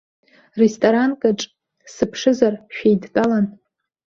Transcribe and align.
Ресторанкаҿ, 0.59 1.39
сыԥшызар, 1.93 2.53
шәеидтәалан. 2.75 3.45